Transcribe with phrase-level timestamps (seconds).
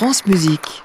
[0.00, 0.82] France Musique.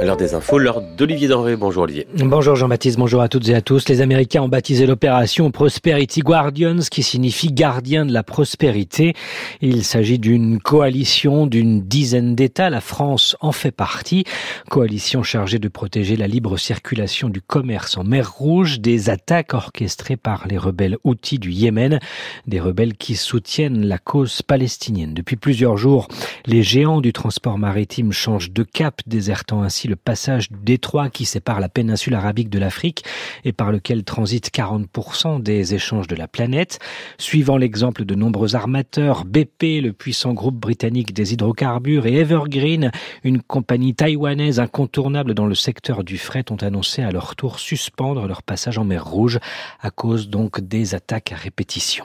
[0.00, 1.56] L'heure des infos, l'heure d'Olivier Denré.
[1.56, 2.06] Bonjour Olivier.
[2.14, 3.88] Bonjour Jean-Baptiste, bonjour à toutes et à tous.
[3.88, 9.14] Les Américains ont baptisé l'opération Prosperity Guardians, qui signifie gardien de la prospérité.
[9.60, 12.70] Il s'agit d'une coalition d'une dizaine d'États.
[12.70, 14.22] La France en fait partie.
[14.70, 20.16] Coalition chargée de protéger la libre circulation du commerce en mer Rouge des attaques orchestrées
[20.16, 21.98] par les rebelles outils du Yémen.
[22.46, 25.12] Des rebelles qui soutiennent la cause palestinienne.
[25.12, 26.06] Depuis plusieurs jours,
[26.46, 31.24] les géants du transport maritime changent de cap, désertant ainsi le passage du détroit qui
[31.24, 33.04] sépare la péninsule arabique de l'Afrique
[33.44, 36.78] et par lequel transitent 40% des échanges de la planète.
[37.18, 42.92] Suivant l'exemple de nombreux armateurs, BP, le puissant groupe britannique des hydrocarbures, et Evergreen,
[43.24, 48.26] une compagnie taïwanaise incontournable dans le secteur du fret, ont annoncé à leur tour suspendre
[48.26, 49.38] leur passage en mer Rouge
[49.80, 52.04] à cause donc des attaques à répétition.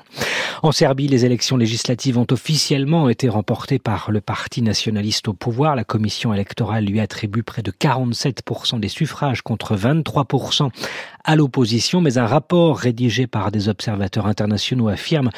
[0.62, 5.76] En Serbie, les élections législatives ont officiellement été remportées par le parti nationaliste au pouvoir.
[5.76, 10.70] La commission électorale lui attribue près de 47% des suffrages contre 23%
[11.24, 15.30] à l'opposition, mais un rapport rédigé par des observateurs internationaux affirme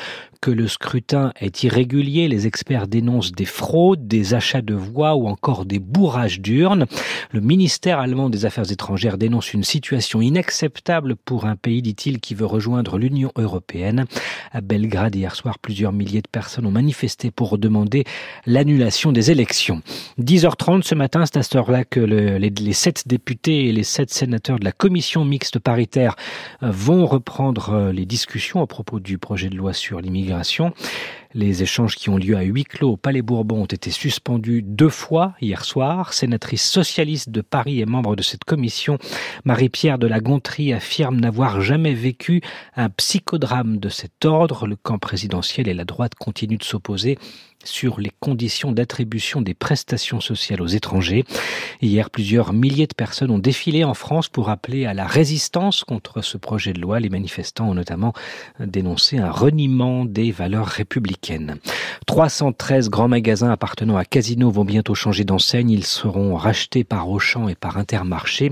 [0.41, 2.27] que le scrutin est irrégulier.
[2.27, 6.85] Les experts dénoncent des fraudes, des achats de voix ou encore des bourrages d'urnes.
[7.31, 12.35] Le ministère allemand des Affaires étrangères dénonce une situation inacceptable pour un pays, dit-il, qui
[12.35, 14.05] veut rejoindre l'Union européenne.
[14.51, 18.03] À Belgrade, hier soir, plusieurs milliers de personnes ont manifesté pour demander
[18.45, 19.81] l'annulation des élections.
[20.19, 23.83] 10h30 ce matin, c'est à cette heure-là que le, les, les sept députés et les
[23.83, 26.15] sept sénateurs de la commission mixte paritaire
[26.61, 30.73] vont reprendre les discussions à propos du projet de loi sur l'immigration.
[31.37, 34.87] Les échanges qui ont lieu à huis clos au Palais Bourbon ont été suspendus deux
[34.87, 36.13] fois hier soir.
[36.13, 38.97] Sénatrice socialiste de Paris et membre de cette commission,
[39.43, 42.39] Marie-Pierre de la Gontrie affirme n'avoir jamais vécu
[42.77, 44.65] un psychodrame de cet ordre.
[44.65, 47.17] Le camp présidentiel et la droite continuent de s'opposer
[47.65, 51.25] sur les conditions d'attribution des prestations sociales aux étrangers.
[51.81, 56.21] Hier, plusieurs milliers de personnes ont défilé en France pour appeler à la résistance contre
[56.21, 56.99] ce projet de loi.
[56.99, 58.13] Les manifestants ont notamment
[58.59, 61.24] dénoncé un reniement des valeurs républicaines.
[62.05, 65.69] 313 grands magasins appartenant à Casino vont bientôt changer d'enseigne.
[65.71, 68.51] Ils seront rachetés par Auchan et par Intermarché.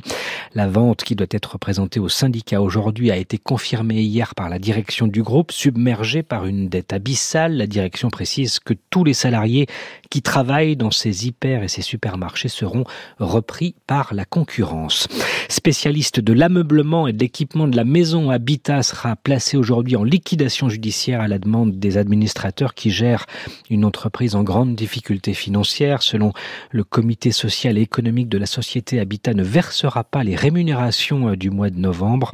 [0.54, 4.60] La vente qui doit être présentée au syndicat aujourd'hui a été confirmée hier par la
[4.60, 7.58] direction du groupe, submergée par une dette abyssale.
[7.58, 9.68] La direction précise que tous les salariés
[10.10, 12.86] qui travaillent dans ces hyper et ces supermarchés seront
[13.20, 15.08] repris par la concurrence.
[15.50, 20.70] Spécialiste de l'ameublement et de l'équipement de la maison Habitat sera placé aujourd'hui en liquidation
[20.70, 23.26] judiciaire à la demande des administrateurs qui gèrent
[23.70, 26.02] une entreprise en grande difficulté financière.
[26.02, 26.32] Selon
[26.72, 31.50] le comité social et économique de la société Habitat ne versera pas les rémunérations du
[31.50, 32.32] mois de novembre.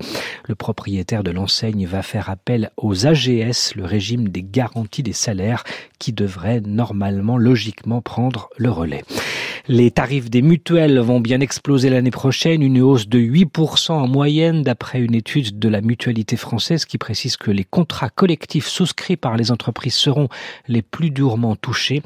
[0.48, 5.64] Le propriétaire de l'enseigne va faire appel aux AGS, le régime des garanties des salaires
[5.98, 9.04] qui devrait normalement logiquement prendre le relais.
[9.72, 14.64] Les tarifs des mutuelles vont bien exploser l'année prochaine, une hausse de 8% en moyenne
[14.64, 19.38] d'après une étude de la mutualité française qui précise que les contrats collectifs souscrits par
[19.38, 20.28] les entreprises seront
[20.68, 22.02] les plus durement touchés.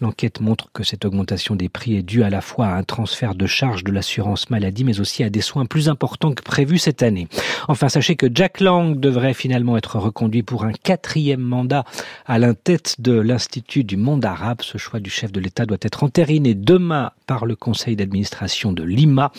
[0.00, 3.34] L'enquête montre que cette augmentation des prix est due à la fois à un transfert
[3.34, 7.02] de charges de l'assurance maladie mais aussi à des soins plus importants que prévus cette
[7.02, 7.26] année.
[7.66, 11.82] Enfin, sachez que Jack Lang devrait finalement être reconduit pour un quatrième mandat
[12.26, 14.62] à la tête de l'Institut du monde arabe.
[14.62, 18.82] Ce choix du chef de l'État doit être entériné demain par le conseil d'administration de
[18.82, 19.32] Lima.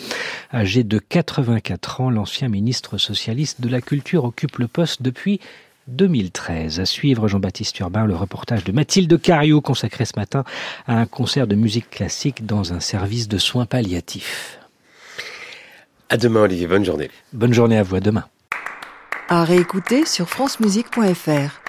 [0.52, 5.40] Âgé de 84 ans, l'ancien ministre socialiste de la Culture occupe le poste depuis
[5.88, 6.80] 2013.
[6.80, 10.44] À suivre Jean-Baptiste Urbain, le reportage de Mathilde Cario consacré ce matin
[10.86, 14.58] à un concert de musique classique dans un service de soins palliatifs.
[16.08, 17.10] À demain Olivier, bonne journée.
[17.32, 18.24] Bonne journée à vous, à demain.
[19.28, 21.59] À réécouter sur francemusique.fr.